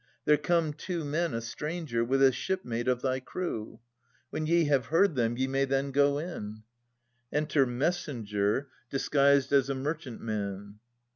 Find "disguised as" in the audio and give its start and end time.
8.89-9.69